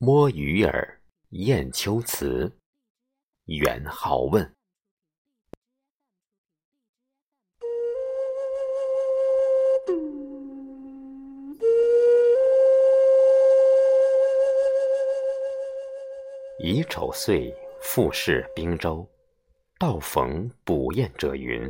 [0.00, 1.00] 摸鱼儿
[1.30, 2.56] 雁丘词，
[3.46, 4.54] 元好问。
[16.60, 19.04] 乙丑岁，复试滨州。
[19.80, 21.68] 道逢捕雁者云：“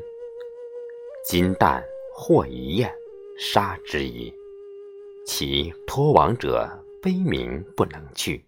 [1.24, 1.82] 金旦
[2.14, 2.94] 获一雁，
[3.38, 4.30] 杀之矣。
[5.26, 6.68] 其托亡者
[7.02, 8.44] 悲鸣不能去，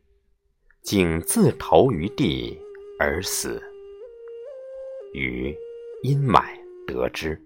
[0.83, 2.59] 竟自投于地
[2.99, 3.63] 而死。
[5.13, 5.57] 余
[6.03, 7.41] 因买得之，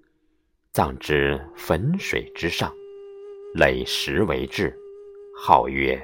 [0.72, 2.74] 葬之汾水之上，
[3.54, 4.76] 垒石为志，
[5.36, 6.00] 号曰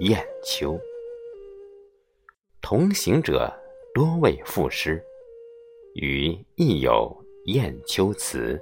[0.00, 0.78] 雁丘。
[2.60, 3.52] 同行者
[3.94, 5.02] 多为赋诗。”
[5.94, 8.60] 余亦有雁丘词，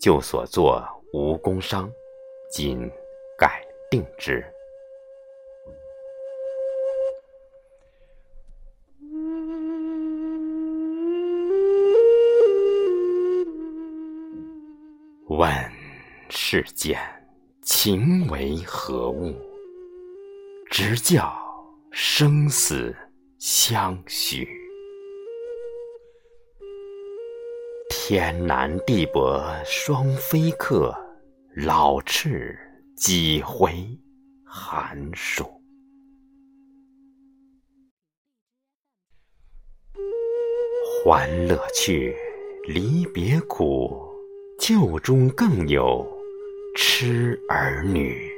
[0.00, 1.92] 就所作无工伤，
[2.50, 2.90] 今
[3.36, 4.42] 改定之。
[15.28, 15.50] 问
[16.28, 17.00] 世间
[17.62, 19.34] 情为何物？
[20.70, 21.34] 直教
[21.90, 22.94] 生死
[23.38, 24.46] 相许。
[27.88, 30.94] 天南地北双飞客，
[31.56, 32.54] 老翅
[32.94, 33.72] 几回
[34.44, 35.46] 寒暑。
[41.02, 42.14] 欢乐去，
[42.68, 44.13] 离别苦，
[44.66, 46.02] 旧中更有
[46.74, 48.32] 痴儿女。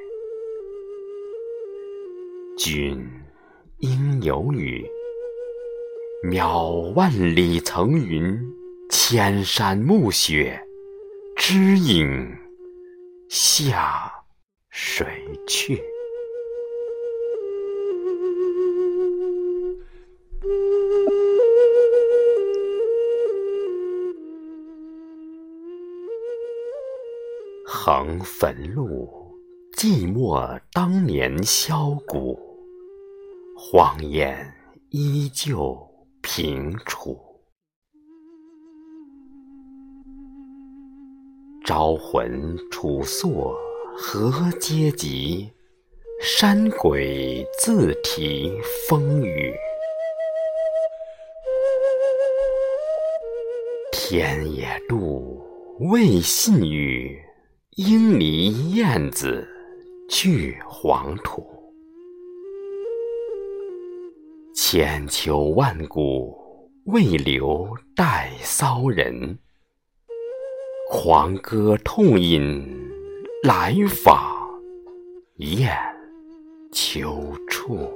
[2.58, 3.08] 君
[3.78, 4.84] 应有语，
[6.28, 8.36] 渺万里层云。
[8.90, 10.60] 千山暮雪，
[11.36, 12.36] 知影
[13.28, 14.12] 下
[14.70, 15.06] 谁
[15.46, 15.80] 去？
[27.78, 29.06] 横汾路，
[29.76, 32.36] 寂寞当年箫鼓，
[33.54, 34.50] 荒烟
[34.88, 35.78] 依旧
[36.22, 37.16] 平楚。
[41.66, 43.54] 招魂楚朔
[43.94, 45.52] 何嗟及？
[46.22, 48.50] 山鬼自啼
[48.88, 49.54] 风雨。
[53.92, 55.38] 天也妒，
[55.90, 57.22] 未信与，
[57.76, 59.46] 莺离燕子
[60.08, 61.46] 去黄土。
[64.54, 66.34] 千秋万古，
[66.86, 69.38] 未留待骚人。
[70.90, 72.66] 狂歌痛饮，
[73.42, 74.24] 来访
[75.36, 75.70] 雁
[76.72, 77.92] 丘处。